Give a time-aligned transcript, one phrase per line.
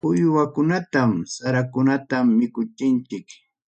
[0.09, 3.27] Uywakunatam sarakunata mikuchinchik.